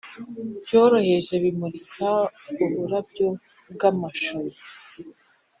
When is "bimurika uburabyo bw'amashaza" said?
1.43-4.63